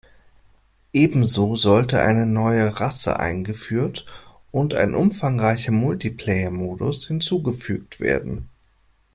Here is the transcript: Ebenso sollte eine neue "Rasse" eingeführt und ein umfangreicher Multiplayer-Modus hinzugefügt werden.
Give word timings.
Ebenso 0.93 1.55
sollte 1.55 2.01
eine 2.01 2.25
neue 2.25 2.79
"Rasse" 2.79 3.19
eingeführt 3.19 4.07
und 4.49 4.73
ein 4.73 4.95
umfangreicher 4.95 5.71
Multiplayer-Modus 5.71 7.05
hinzugefügt 7.05 7.99
werden. 7.99 8.49